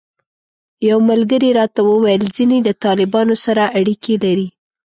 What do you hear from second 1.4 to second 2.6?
راته وویل ځینې